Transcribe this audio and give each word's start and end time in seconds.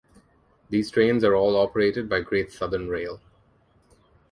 These 0.71 0.89
trains 0.89 1.23
are 1.23 1.35
all 1.35 1.55
operated 1.55 2.09
by 2.09 2.21
Great 2.21 2.51
Southern 2.51 2.89
Rail. 2.89 3.21